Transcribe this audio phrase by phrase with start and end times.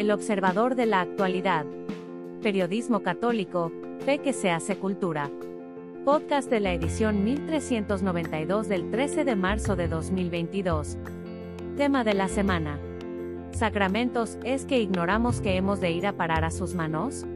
[0.00, 1.66] El observador de la actualidad.
[2.42, 3.70] Periodismo católico,
[4.06, 5.30] fe que se hace cultura.
[6.06, 10.96] Podcast de la edición 1392 del 13 de marzo de 2022.
[11.76, 12.80] Tema de la semana.
[13.50, 17.26] ¿Sacramentos es que ignoramos que hemos de ir a parar a sus manos?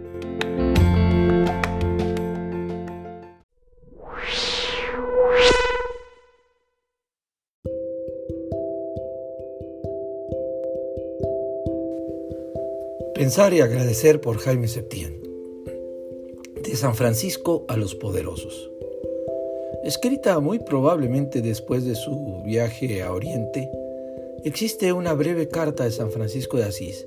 [13.24, 15.18] Pensar y agradecer por Jaime Septién.
[16.62, 18.70] De San Francisco a los poderosos.
[19.82, 23.70] Escrita muy probablemente después de su viaje a Oriente,
[24.44, 27.06] existe una breve carta de San Francisco de Asís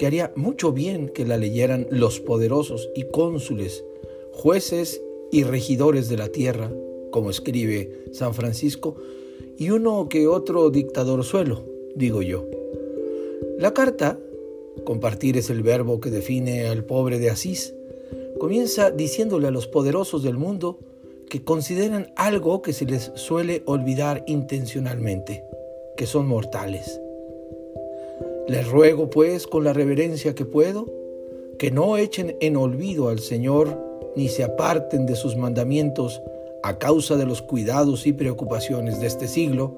[0.00, 3.84] que haría mucho bien que la leyeran los poderosos y cónsules,
[4.32, 6.72] jueces y regidores de la tierra,
[7.12, 8.96] como escribe San Francisco,
[9.56, 11.62] y uno que otro dictador suelo,
[11.94, 12.44] digo yo.
[13.58, 14.18] La carta
[14.84, 17.74] Compartir es el verbo que define al pobre de Asís.
[18.38, 20.78] Comienza diciéndole a los poderosos del mundo
[21.28, 25.44] que consideran algo que se les suele olvidar intencionalmente,
[25.96, 27.00] que son mortales.
[28.46, 30.86] Les ruego, pues, con la reverencia que puedo,
[31.58, 33.82] que no echen en olvido al Señor
[34.14, 36.22] ni se aparten de sus mandamientos
[36.62, 39.76] a causa de los cuidados y preocupaciones de este siglo,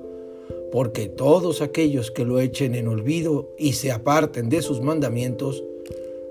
[0.70, 5.64] porque todos aquellos que lo echen en olvido y se aparten de sus mandamientos,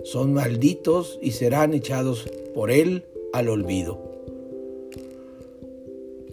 [0.04, 4.00] son malditos y serán echados por él al olvido.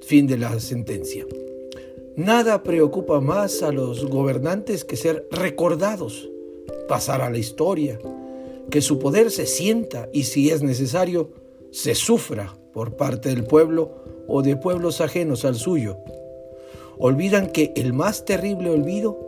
[0.03, 1.27] Fin de la sentencia.
[2.15, 6.29] Nada preocupa más a los gobernantes que ser recordados,
[6.89, 7.99] pasar a la historia,
[8.71, 11.31] que su poder se sienta y si es necesario,
[11.73, 13.91] se sufra por parte del pueblo
[14.29, 15.97] o de pueblos ajenos al suyo
[16.99, 19.19] olvidan que el más terrible olvido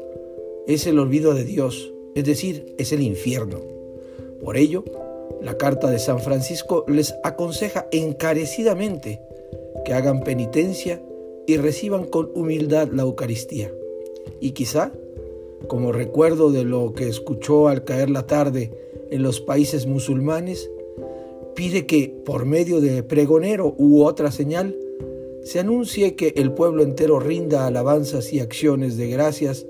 [0.67, 3.61] es el olvido de Dios, es decir, es el infierno.
[4.43, 4.85] Por ello,
[5.41, 9.21] la carta de San Francisco les aconseja encarecidamente
[9.85, 11.03] que hagan penitencia
[11.47, 13.73] y reciban con humildad la Eucaristía.
[14.41, 14.93] Y quizá,
[15.69, 18.73] como recuerdo de lo que escuchó al caer la tarde
[19.11, 20.71] en los países musulmanes,
[21.55, 24.77] pide que por medio de pregonero u otra señal
[25.47, 29.65] se anuncie que el pueblo entero rinda alabanzas y acciones de gracias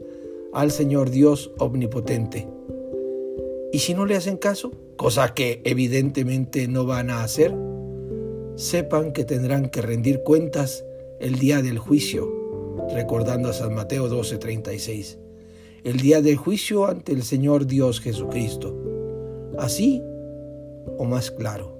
[0.54, 2.48] al Señor Dios omnipotente.
[3.74, 7.54] Y si no le hacen caso, cosa que evidentemente no van a hacer,
[8.54, 10.82] sepan que tendrán que rendir cuentas
[11.20, 12.26] el día del juicio,
[12.94, 15.18] recordando a San Mateo 12:36,
[15.84, 18.74] el día del juicio ante el Señor Dios Jesucristo.
[19.58, 20.02] Así
[20.96, 21.75] o más claro.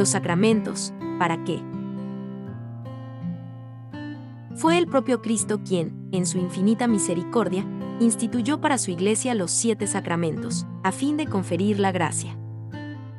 [0.00, 1.62] Los sacramentos, ¿para qué?
[4.56, 7.66] Fue el propio Cristo quien, en su infinita misericordia,
[8.00, 12.34] instituyó para su iglesia los siete sacramentos, a fin de conferir la gracia.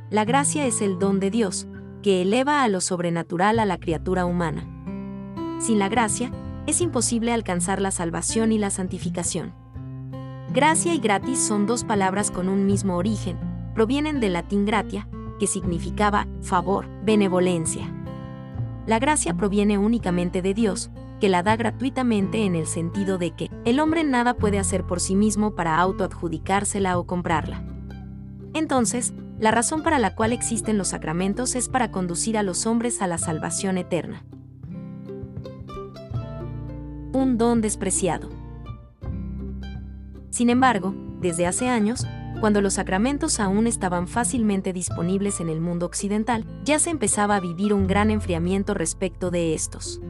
[0.09, 1.67] La gracia es el don de Dios,
[2.01, 4.65] que eleva a lo sobrenatural a la criatura humana.
[5.59, 6.31] Sin la gracia,
[6.65, 9.53] es imposible alcanzar la salvación y la santificación.
[10.51, 13.37] Gracia y gratis son dos palabras con un mismo origen,
[13.75, 15.07] provienen del latín gratia,
[15.41, 17.91] que significaba favor, benevolencia.
[18.85, 23.49] La gracia proviene únicamente de Dios, que la da gratuitamente en el sentido de que
[23.65, 27.63] el hombre nada puede hacer por sí mismo para autoadjudicársela o comprarla.
[28.53, 33.01] Entonces, la razón para la cual existen los sacramentos es para conducir a los hombres
[33.01, 34.23] a la salvación eterna.
[37.13, 38.29] Un don despreciado.
[40.29, 42.05] Sin embargo, desde hace años,
[42.41, 47.39] cuando los sacramentos aún estaban fácilmente disponibles en el mundo occidental, ya se empezaba a
[47.39, 50.01] vivir un gran enfriamiento respecto de estos.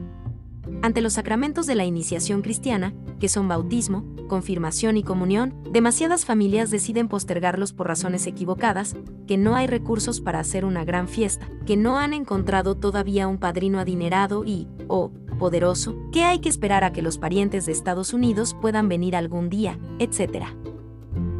[0.80, 6.70] Ante los sacramentos de la iniciación cristiana, que son bautismo, confirmación y comunión, demasiadas familias
[6.70, 8.96] deciden postergarlos por razones equivocadas,
[9.26, 13.36] que no hay recursos para hacer una gran fiesta, que no han encontrado todavía un
[13.36, 18.14] padrino adinerado y, o, poderoso, que hay que esperar a que los parientes de Estados
[18.14, 20.46] Unidos puedan venir algún día, etc.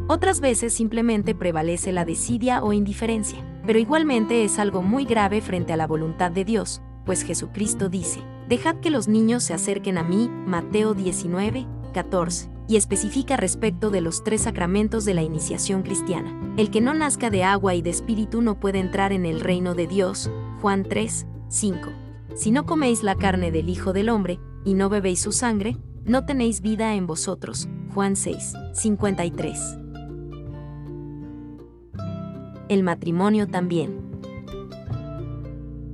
[0.07, 5.71] Otras veces simplemente prevalece la desidia o indiferencia, pero igualmente es algo muy grave frente
[5.71, 10.03] a la voluntad de Dios, pues Jesucristo dice, Dejad que los niños se acerquen a
[10.03, 16.53] mí, Mateo 19, 14, y especifica respecto de los tres sacramentos de la iniciación cristiana.
[16.57, 19.73] El que no nazca de agua y de espíritu no puede entrar en el reino
[19.73, 20.29] de Dios,
[20.61, 21.89] Juan 3, 5.
[22.35, 26.25] Si no coméis la carne del Hijo del Hombre, y no bebéis su sangre, no
[26.25, 29.82] tenéis vida en vosotros, Juan 6, 53.
[32.69, 33.99] El matrimonio también.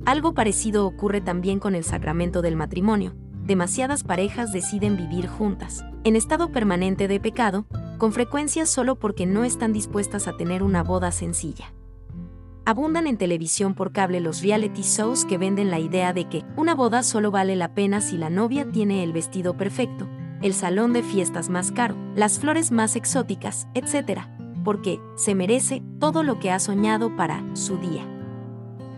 [0.06, 3.14] Algo parecido ocurre también con el sacramento del matrimonio.
[3.44, 7.66] Demasiadas parejas deciden vivir juntas, en estado permanente de pecado,
[7.98, 11.74] con frecuencia solo porque no están dispuestas a tener una boda sencilla.
[12.64, 16.74] Abundan en televisión por cable los reality shows que venden la idea de que una
[16.74, 20.08] boda solo vale la pena si la novia tiene el vestido perfecto,
[20.40, 24.20] el salón de fiestas más caro, las flores más exóticas, etc.,
[24.64, 28.04] porque se merece todo lo que ha soñado para su día.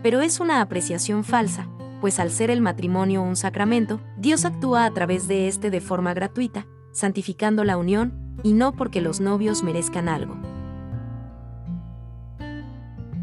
[0.01, 1.67] Pero es una apreciación falsa,
[2.01, 6.13] pues al ser el matrimonio un sacramento, Dios actúa a través de este de forma
[6.13, 10.35] gratuita, santificando la unión, y no porque los novios merezcan algo.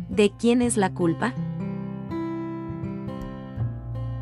[0.08, 1.34] ¿De quién es la culpa?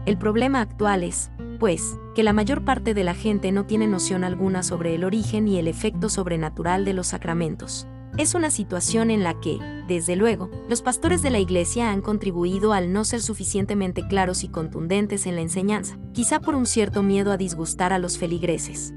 [0.07, 4.25] El problema actual es, pues, que la mayor parte de la gente no tiene noción
[4.25, 7.87] alguna sobre el origen y el efecto sobrenatural de los sacramentos.
[8.19, 12.73] Es una situación en la que, desde luego, los pastores de la Iglesia han contribuido
[12.73, 17.31] al no ser suficientemente claros y contundentes en la enseñanza, quizá por un cierto miedo
[17.31, 18.93] a disgustar a los feligreses.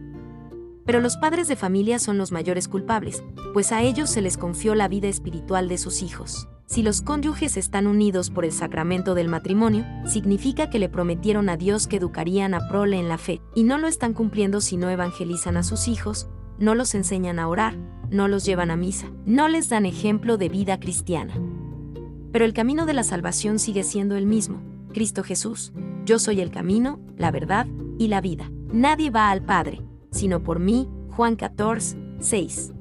[0.88, 3.24] Pero los padres de familia son los mayores culpables,
[3.54, 6.48] pues a ellos se les confió la vida espiritual de sus hijos.
[6.66, 11.58] Si los cónyuges están unidos por el sacramento del matrimonio, significa que le prometieron a
[11.58, 14.90] Dios que educarían a prole en la fe, y no lo están cumpliendo si no
[14.90, 16.28] evangelizan a sus hijos,
[16.60, 17.76] no los enseñan a orar,
[18.10, 21.34] no los llevan a misa, no les dan ejemplo de vida cristiana.
[22.32, 24.62] Pero el camino de la salvación sigue siendo el mismo,
[24.94, 25.74] Cristo Jesús.
[26.06, 27.68] Yo soy el camino, la verdad
[27.98, 28.50] y la vida.
[28.72, 29.82] Nadie va al Padre,
[30.12, 32.74] sino por mí, Juan 14, 6.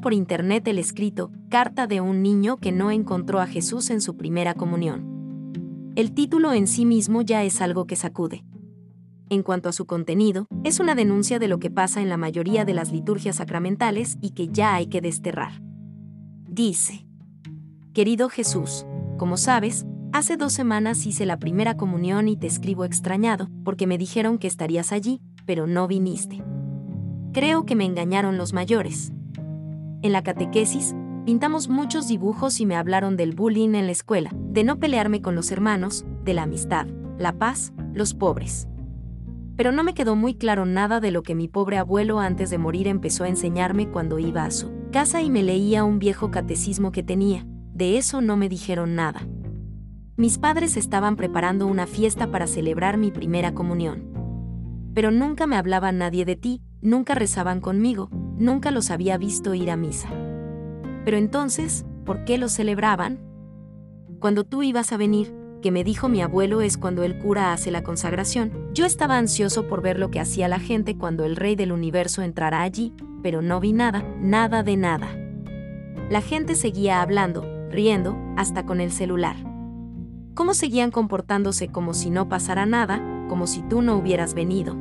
[0.00, 4.16] Por internet el escrito Carta de un niño que no encontró a Jesús en su
[4.16, 5.92] primera comunión.
[5.96, 8.42] El título en sí mismo ya es algo que sacude.
[9.28, 12.64] En cuanto a su contenido, es una denuncia de lo que pasa en la mayoría
[12.64, 15.62] de las liturgias sacramentales y que ya hay que desterrar.
[16.48, 17.06] Dice,
[17.92, 18.86] Querido Jesús,
[19.18, 23.98] como sabes, hace dos semanas hice la primera comunión y te escribo extrañado, porque me
[23.98, 26.42] dijeron que estarías allí, pero no viniste.
[27.32, 29.12] Creo que me engañaron los mayores.
[30.02, 34.64] En la catequesis, pintamos muchos dibujos y me hablaron del bullying en la escuela, de
[34.64, 36.88] no pelearme con los hermanos, de la amistad,
[37.18, 38.66] la paz, los pobres.
[39.56, 42.58] Pero no me quedó muy claro nada de lo que mi pobre abuelo antes de
[42.58, 46.90] morir empezó a enseñarme cuando iba a su casa y me leía un viejo catecismo
[46.90, 47.46] que tenía.
[47.72, 49.20] De eso no me dijeron nada.
[50.16, 54.10] Mis padres estaban preparando una fiesta para celebrar mi primera comunión.
[54.94, 59.70] Pero nunca me hablaba nadie de ti, nunca rezaban conmigo, nunca los había visto ir
[59.70, 60.08] a misa.
[61.04, 63.20] Pero entonces, ¿por qué lo celebraban?
[64.20, 67.70] Cuando tú ibas a venir, que me dijo mi abuelo es cuando el cura hace
[67.70, 71.56] la consagración, yo estaba ansioso por ver lo que hacía la gente cuando el rey
[71.56, 72.92] del universo entrara allí,
[73.22, 75.08] pero no vi nada, nada de nada.
[76.10, 79.36] La gente seguía hablando, riendo, hasta con el celular.
[80.34, 84.76] ¿Cómo seguían comportándose como si no pasara nada, como si tú no hubieras venido?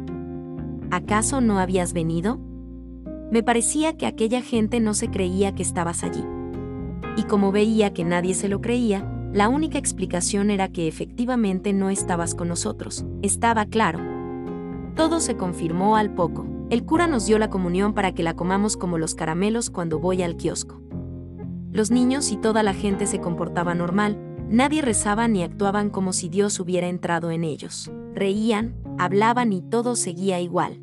[0.89, 2.39] ¿Acaso no habías venido?
[3.31, 6.25] Me parecía que aquella gente no se creía que estabas allí.
[7.15, 11.89] Y como veía que nadie se lo creía, la única explicación era que efectivamente no
[11.89, 13.05] estabas con nosotros.
[13.21, 13.99] Estaba claro.
[14.95, 16.45] Todo se confirmó al poco.
[16.69, 20.23] El cura nos dio la comunión para que la comamos como los caramelos cuando voy
[20.23, 20.81] al kiosco.
[21.71, 24.17] Los niños y toda la gente se comportaba normal,
[24.49, 27.89] nadie rezaba ni actuaban como si Dios hubiera entrado en ellos.
[28.13, 30.81] Reían, hablaban y todo seguía igual.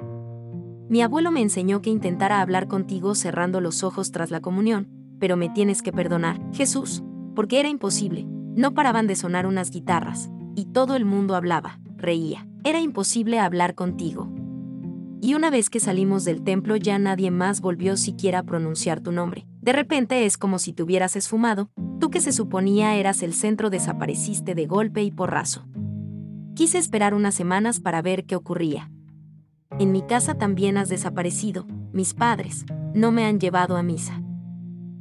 [0.88, 5.37] Mi abuelo me enseñó que intentara hablar contigo cerrando los ojos tras la comunión, pero
[5.37, 7.02] me tienes que perdonar, Jesús,
[7.35, 8.26] porque era imposible.
[8.57, 12.49] No paraban de sonar unas guitarras, y todo el mundo hablaba, reía.
[12.64, 14.33] Era imposible hablar contigo.
[15.21, 19.12] Y una vez que salimos del templo ya nadie más volvió siquiera a pronunciar tu
[19.12, 19.47] nombre.
[19.61, 23.68] De repente es como si te hubieras esfumado, tú que se suponía eras el centro
[23.68, 25.66] desapareciste de golpe y porrazo.
[26.54, 28.90] Quise esperar unas semanas para ver qué ocurría,
[29.78, 34.20] en mi casa también has desaparecido, mis padres, no me han llevado a misa.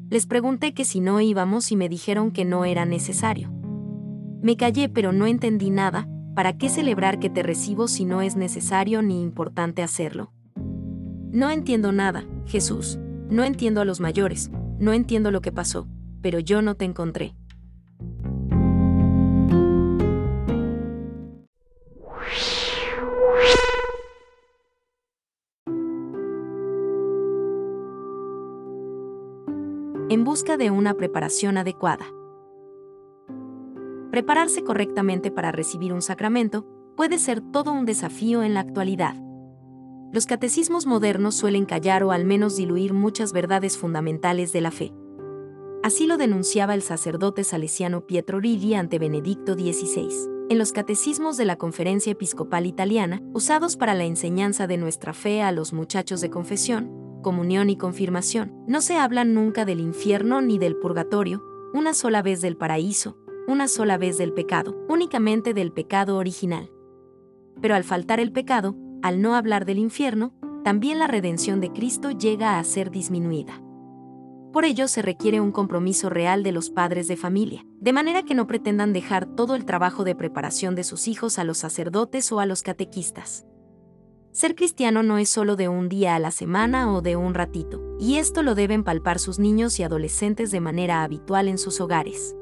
[0.10, 3.52] Les pregunté que si no íbamos y me dijeron que no era necesario.
[4.42, 8.36] Me callé pero no entendí nada, ¿para qué celebrar que te recibo si no es
[8.36, 10.32] necesario ni importante hacerlo?
[11.32, 15.88] No entiendo nada, Jesús, no entiendo a los mayores, no entiendo lo que pasó,
[16.22, 17.36] pero yo no te encontré.
[30.10, 32.06] En busca de una preparación adecuada.
[34.12, 39.16] Prepararse correctamente para recibir un sacramento puede ser todo un desafío en la actualidad.
[40.14, 44.94] Los catecismos modernos suelen callar o al menos diluir muchas verdades fundamentales de la fe.
[45.84, 50.10] Así lo denunciaba el sacerdote salesiano Pietro Rigi ante Benedicto XVI.
[50.50, 55.42] En los catecismos de la Conferencia Episcopal Italiana, usados para la enseñanza de nuestra fe
[55.42, 60.58] a los muchachos de confesión, comunión y confirmación, no se habla nunca del infierno ni
[60.58, 61.44] del purgatorio,
[61.74, 66.72] una sola vez del paraíso, una sola vez del pecado, únicamente del pecado original.
[67.62, 70.34] Pero al faltar el pecado, al no hablar del infierno,
[70.64, 73.62] también la redención de Cristo llega a ser disminuida.
[74.52, 78.34] Por ello se requiere un compromiso real de los padres de familia, de manera que
[78.34, 82.40] no pretendan dejar todo el trabajo de preparación de sus hijos a los sacerdotes o
[82.40, 83.46] a los catequistas.
[84.38, 87.82] Ser cristiano no es solo de un día a la semana o de un ratito,
[88.00, 92.36] y esto lo deben palpar sus niños y adolescentes de manera habitual en sus hogares.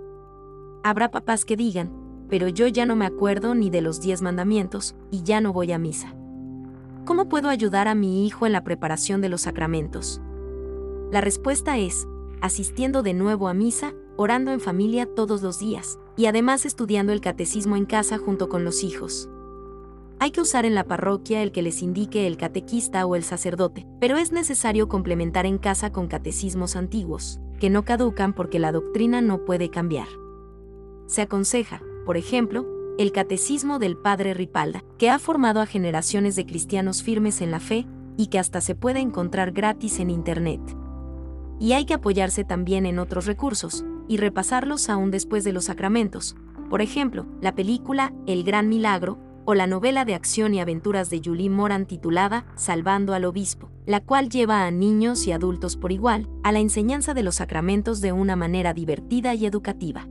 [0.84, 1.94] Habrá papás que digan,
[2.28, 5.72] pero yo ya no me acuerdo ni de los diez mandamientos, y ya no voy
[5.72, 6.14] a misa.
[7.06, 10.20] ¿Cómo puedo ayudar a mi hijo en la preparación de los sacramentos?
[11.14, 12.10] La respuesta es,
[12.42, 17.22] asistiendo de nuevo a misa, orando en familia todos los días, y además estudiando el
[17.22, 19.30] catecismo en casa junto con los hijos.
[20.20, 23.86] Hay que usar en la parroquia el que les indique el catequista o el sacerdote,
[24.00, 29.22] pero es necesario complementar en casa con catecismos antiguos, que no caducan porque la doctrina
[29.22, 30.08] no puede cambiar.
[31.08, 32.66] Se aconseja, por ejemplo,
[32.98, 37.60] el Catecismo del Padre Ripalda, que ha formado a generaciones de cristianos firmes en la
[37.60, 40.62] fe y que hasta se puede encontrar gratis en Internet.
[41.60, 46.36] Y hay que apoyarse también en otros recursos, y repasarlos aún después de los sacramentos,
[46.70, 51.22] por ejemplo, la película El Gran Milagro, o la novela de acción y aventuras de
[51.24, 56.28] Julie Moran titulada Salvando al Obispo, la cual lleva a niños y adultos por igual
[56.44, 60.08] a la enseñanza de los sacramentos de una manera divertida y educativa.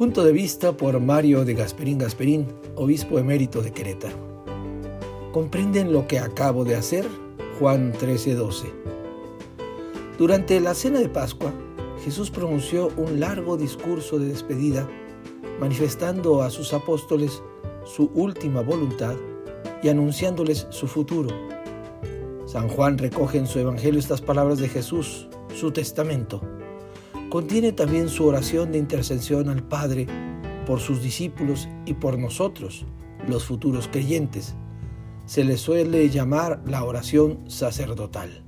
[0.00, 4.16] Punto de vista por Mario de Gasperín Gasperín, obispo emérito de Querétaro.
[5.30, 7.06] ¿Comprenden lo que acabo de hacer?
[7.58, 8.72] Juan 13:12.
[10.16, 11.52] Durante la cena de Pascua,
[12.02, 14.88] Jesús pronunció un largo discurso de despedida,
[15.60, 17.42] manifestando a sus apóstoles
[17.84, 19.16] su última voluntad
[19.82, 21.28] y anunciándoles su futuro.
[22.46, 26.40] San Juan recoge en su Evangelio estas palabras de Jesús, su testamento
[27.30, 30.06] contiene también su oración de intercesión al Padre
[30.66, 32.84] por sus discípulos y por nosotros,
[33.26, 34.54] los futuros creyentes.
[35.26, 38.42] Se le suele llamar la oración sacerdotal.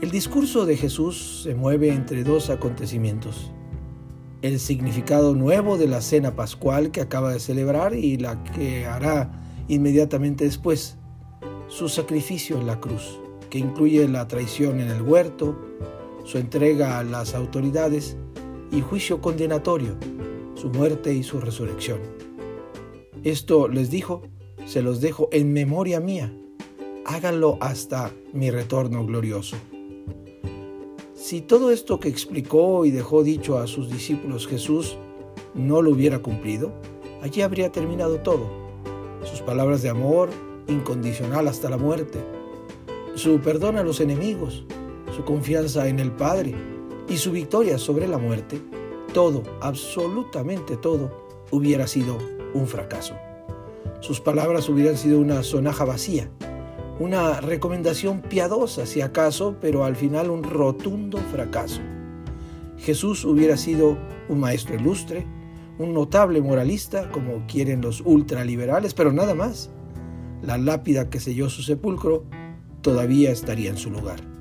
[0.00, 3.52] El discurso de Jesús se mueve entre dos acontecimientos.
[4.40, 9.30] El significado nuevo de la cena pascual que acaba de celebrar y la que hará
[9.68, 10.96] inmediatamente después.
[11.68, 13.18] Su sacrificio en la cruz,
[13.50, 15.56] que incluye la traición en el huerto,
[16.24, 18.16] su entrega a las autoridades
[18.70, 19.96] y juicio condenatorio,
[20.54, 22.00] su muerte y su resurrección.
[23.24, 24.22] Esto les dijo,
[24.66, 26.32] se los dejo en memoria mía,
[27.04, 29.56] háganlo hasta mi retorno glorioso.
[31.14, 34.96] Si todo esto que explicó y dejó dicho a sus discípulos Jesús
[35.54, 36.72] no lo hubiera cumplido,
[37.22, 38.50] allí habría terminado todo.
[39.24, 40.30] Sus palabras de amor
[40.66, 42.18] incondicional hasta la muerte,
[43.14, 44.64] su perdón a los enemigos,
[45.24, 46.54] confianza en el Padre
[47.08, 48.60] y su victoria sobre la muerte,
[49.12, 52.18] todo, absolutamente todo, hubiera sido
[52.54, 53.14] un fracaso.
[54.00, 56.30] Sus palabras hubieran sido una sonaja vacía,
[56.98, 61.80] una recomendación piadosa si acaso, pero al final un rotundo fracaso.
[62.78, 63.98] Jesús hubiera sido
[64.28, 65.26] un maestro ilustre,
[65.78, 69.70] un notable moralista, como quieren los ultraliberales, pero nada más.
[70.42, 72.24] La lápida que selló su sepulcro
[72.80, 74.31] todavía estaría en su lugar.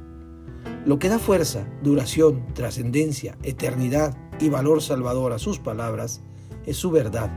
[0.83, 6.21] Lo que da fuerza, duración, trascendencia, eternidad y valor salvador a sus palabras
[6.65, 7.29] es su verdad.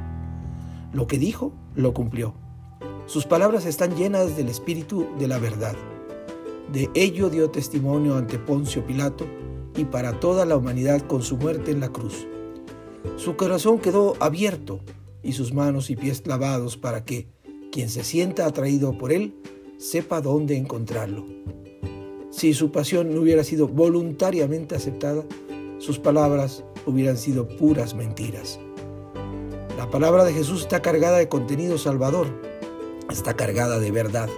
[0.95, 2.35] Lo que dijo, lo cumplió.
[3.05, 5.77] Sus palabras están llenas del espíritu de la verdad.
[6.73, 9.27] De ello dio testimonio ante Poncio Pilato
[9.77, 12.27] y para toda la humanidad con su muerte en la cruz.
[13.17, 14.81] Su corazón quedó abierto
[15.23, 17.29] y sus manos y pies lavados para que
[17.71, 19.35] quien se sienta atraído por él
[19.77, 21.27] sepa dónde encontrarlo.
[22.37, 25.23] Si su pasión no hubiera sido voluntariamente aceptada,
[25.79, 28.59] sus palabras hubieran sido puras mentiras.
[29.79, 32.27] La palabra de Jesús está cargada de contenido salvador,
[33.09, 34.29] está cargada de verdad.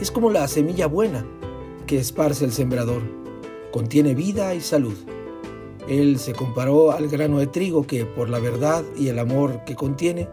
[0.00, 1.24] Es como la semilla buena
[1.86, 3.02] que esparce el sembrador.
[3.70, 4.96] Contiene vida y salud,
[5.88, 9.76] Él se comparó al grano de trigo que, por la verdad y el amor que
[9.76, 10.28] contiene,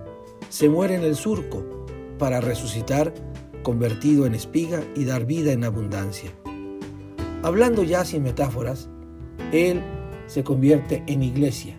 [0.49, 1.63] se muere en el surco
[2.17, 3.13] para resucitar
[3.61, 6.31] convertido en espiga y dar vida en abundancia.
[7.47, 8.89] Hablando ya sin metáforas,
[9.53, 9.81] Él
[10.25, 11.77] se convierte en iglesia.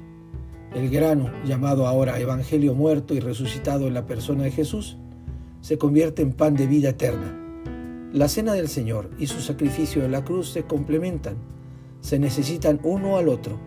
[0.74, 4.96] El grano, llamado ahora Evangelio muerto y resucitado en la persona de Jesús,
[5.60, 7.36] se convierte en pan de vida eterna.
[8.14, 11.36] La cena del Señor y su sacrificio en la cruz se complementan,
[12.00, 13.60] se necesitan uno al otro.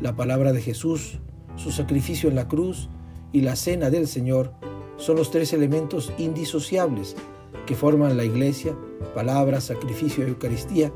[0.00, 1.18] La palabra de Jesús,
[1.56, 2.90] su sacrificio en la cruz
[3.32, 4.52] y la cena del Señor
[4.98, 7.16] son los tres elementos indisociables
[7.64, 8.76] que forman la iglesia,
[9.14, 10.92] palabra, sacrificio y Eucaristía,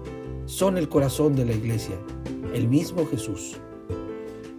[0.46, 1.96] son el corazón de la iglesia,
[2.54, 3.56] el mismo Jesús.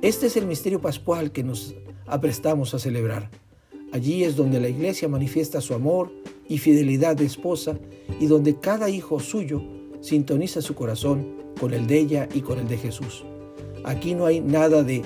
[0.02, 1.76] Este es el misterio pascual que nos
[2.08, 3.30] aprestamos a celebrar.
[3.92, 6.12] Allí es donde la iglesia manifiesta su amor
[6.48, 7.78] y fidelidad de esposa
[8.20, 9.62] y donde cada hijo suyo
[10.02, 11.28] sintoniza su corazón
[11.60, 13.24] con el de ella y con el de Jesús.
[13.84, 15.04] Aquí no hay nada de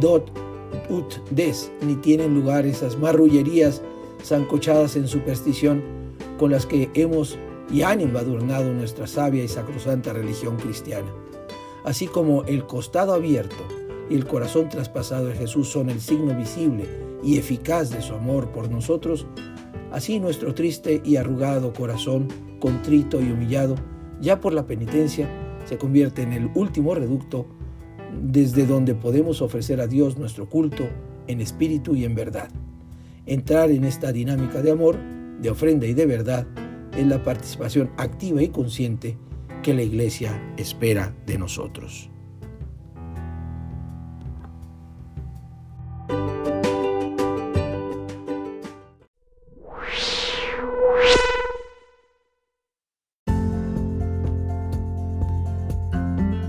[0.00, 0.30] dot
[0.90, 3.82] ut des, ni tienen lugar esas marrullerías
[4.22, 5.82] zancochadas en superstición
[6.38, 7.38] con las que hemos
[7.70, 11.08] y han embadurnado nuestra sabia y sacrosanta religión cristiana.
[11.84, 13.56] Así como el costado abierto
[14.10, 16.86] y el corazón traspasado de Jesús son el signo visible
[17.22, 19.26] y eficaz de su amor por nosotros,
[19.92, 22.28] así nuestro triste y arrugado corazón,
[22.60, 23.76] contrito y humillado,
[24.20, 25.28] ya por la penitencia,
[25.64, 27.46] se convierte en el último reducto
[28.22, 30.88] desde donde podemos ofrecer a Dios nuestro culto
[31.26, 32.48] en espíritu y en verdad.
[33.26, 34.96] Entrar en esta dinámica de amor,
[35.40, 36.46] de ofrenda y de verdad
[36.98, 39.16] es la participación activa y consciente
[39.62, 42.10] que la Iglesia espera de nosotros.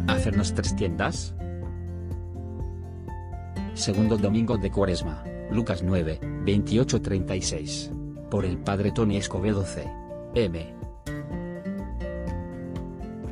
[0.08, 1.36] Hacernos tres tiendas.
[3.76, 7.92] Segundo domingo de Cuaresma, Lucas 9, 28-36.
[8.32, 10.09] Por el Padre Tony Escobedo C.
[10.36, 10.76] M.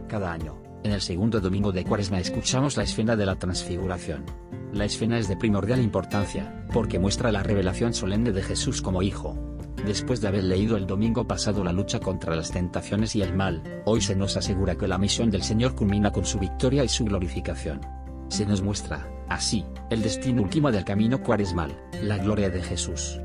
[0.07, 4.25] Cada año, en el segundo domingo de Cuaresma escuchamos la escena de la transfiguración.
[4.73, 9.37] La escena es de primordial importancia, porque muestra la revelación solemne de Jesús como Hijo.
[9.85, 13.61] Después de haber leído el domingo pasado la lucha contra las tentaciones y el mal,
[13.85, 17.05] hoy se nos asegura que la misión del Señor culmina con su victoria y su
[17.05, 17.81] glorificación.
[18.29, 23.21] Se nos muestra, así, el destino último del camino cuaresmal, la gloria de Jesús.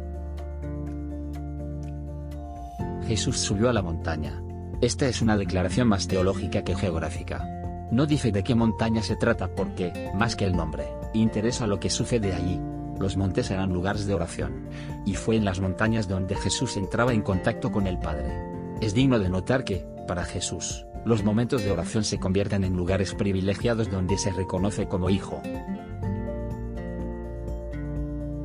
[3.13, 4.43] Jesús subió a la montaña.
[4.81, 7.47] Esta es una declaración más teológica que geográfica.
[7.91, 11.91] No dice de qué montaña se trata porque, más que el nombre, interesa lo que
[11.91, 12.59] sucede allí.
[12.99, 14.67] Los montes eran lugares de oración.
[15.05, 18.33] Y fue en las montañas donde Jesús entraba en contacto con el Padre.
[18.81, 23.13] Es digno de notar que, para Jesús, los momentos de oración se convierten en lugares
[23.13, 25.43] privilegiados donde se reconoce como hijo.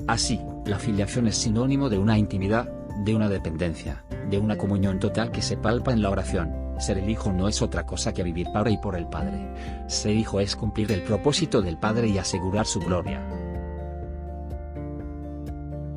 [0.08, 2.70] Así, la filiación es sinónimo de una intimidad,
[3.06, 6.54] de una dependencia, de una comunión total que se palpa en la oración.
[6.80, 9.54] Ser el hijo no es otra cosa que vivir para y por el Padre.
[9.88, 13.26] Ser hijo es cumplir el propósito del Padre y asegurar su gloria.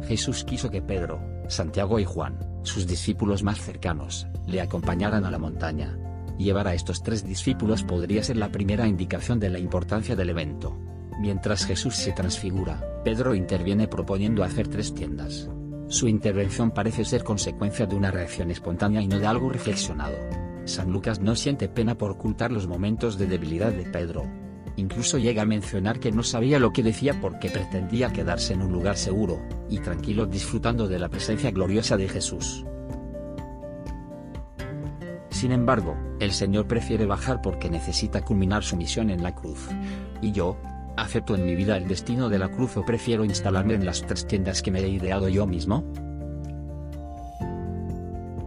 [0.07, 5.39] Jesús quiso que Pedro, Santiago y Juan, sus discípulos más cercanos, le acompañaran a la
[5.39, 5.97] montaña,
[6.41, 10.75] Llevar a estos tres discípulos podría ser la primera indicación de la importancia del evento.
[11.21, 15.51] Mientras Jesús se transfigura, Pedro interviene proponiendo hacer tres tiendas.
[15.91, 20.15] Su intervención parece ser consecuencia de una reacción espontánea y no de algo reflexionado.
[20.65, 24.23] San Lucas no siente pena por ocultar los momentos de debilidad de Pedro.
[24.77, 28.71] Incluso llega a mencionar que no sabía lo que decía porque pretendía quedarse en un
[28.71, 32.65] lugar seguro y tranquilo disfrutando de la presencia gloriosa de Jesús.
[35.31, 39.67] Sin embargo, el Señor prefiere bajar porque necesita culminar su misión en la cruz.
[40.23, 40.57] ¿Y yo?
[41.01, 44.27] ¿Acepto en mi vida el destino de la cruz o prefiero instalarme en las tres
[44.27, 45.83] tiendas que me he ideado yo mismo?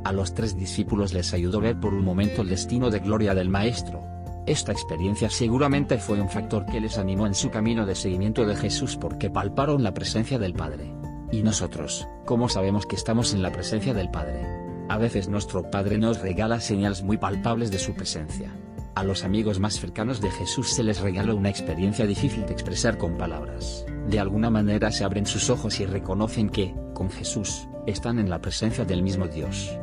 [0.04, 3.50] A los tres discípulos les ayudó ver por un momento el destino de gloria del
[3.50, 4.04] Maestro.
[4.46, 8.56] Esta experiencia seguramente fue un factor que les animó en su camino de seguimiento de
[8.56, 10.94] Jesús porque palparon la presencia del Padre.
[11.32, 14.46] ¿Y nosotros, cómo sabemos que estamos en la presencia del Padre?
[14.90, 18.54] A veces nuestro Padre nos regala señales muy palpables de su presencia.
[18.96, 23.00] A los amigos más cercanos de Jesús se les regala una experiencia difícil de expresar
[23.00, 23.86] con palabras.
[24.08, 28.40] De alguna manera se abren sus ojos y reconocen que, con Jesús, están en la
[28.40, 29.76] presencia del mismo Dios.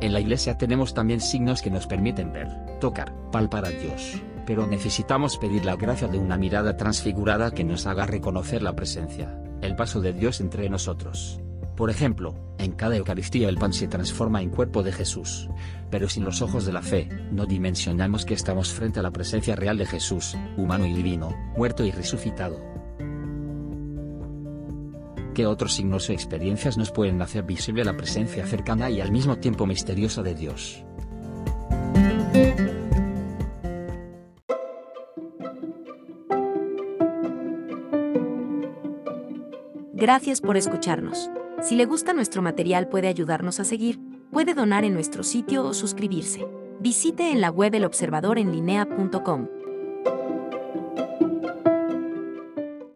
[0.00, 4.68] En la iglesia tenemos también signos que nos permiten ver, tocar, palpar a Dios, pero
[4.68, 9.74] necesitamos pedir la gracia de una mirada transfigurada que nos haga reconocer la presencia, el
[9.74, 11.40] paso de Dios entre nosotros.
[11.80, 15.48] Por ejemplo, en cada Eucaristía el pan se transforma en cuerpo de Jesús.
[15.90, 19.56] Pero sin los ojos de la fe, no dimensionamos que estamos frente a la presencia
[19.56, 22.60] real de Jesús, humano y divino, muerto y resucitado.
[25.32, 29.38] ¿Qué otros signos o experiencias nos pueden hacer visible la presencia cercana y al mismo
[29.38, 30.84] tiempo misteriosa de Dios?
[39.94, 41.30] Gracias por escucharnos.
[41.62, 45.74] Si le gusta nuestro material puede ayudarnos a seguir, puede donar en nuestro sitio o
[45.74, 46.46] suscribirse.
[46.80, 49.59] Visite en la web elobservadorenlinea.com.